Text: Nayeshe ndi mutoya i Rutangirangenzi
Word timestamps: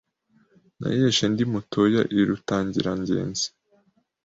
Nayeshe 0.79 1.25
ndi 1.31 1.43
mutoya 1.51 2.01
i 2.19 2.19
Rutangirangenzi 2.27 3.47